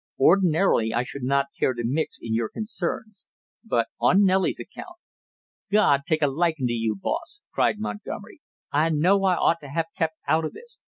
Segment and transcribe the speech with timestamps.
[0.19, 3.27] Ordinarily I should not care to mix in your concerns,
[3.63, 4.95] but on Nellie's account"
[5.71, 8.41] "God take a likin' to you, boss!" cried Montgomery.
[8.71, 10.79] "I know I ought to have kept out of this.